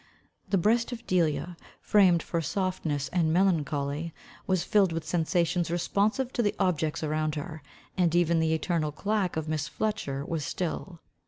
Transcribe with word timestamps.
The 0.49 0.57
breast 0.57 0.91
of 0.91 1.05
Delia, 1.05 1.55
framed 1.79 2.23
for 2.23 2.41
softness 2.41 3.07
and 3.09 3.31
melancholy, 3.31 4.15
was 4.47 4.63
filled 4.63 4.91
with 4.91 5.05
sensations 5.05 5.69
responsive 5.69 6.33
to 6.33 6.41
the 6.41 6.55
objects 6.59 7.03
around 7.03 7.35
her, 7.35 7.61
and 7.95 8.15
even 8.15 8.39
the 8.39 8.55
eternal 8.55 8.91
clack 8.91 9.37
of 9.37 9.47
Miss 9.47 9.67
Fletcher 9.67 10.25
was 10.25 10.43
still. 10.43 11.01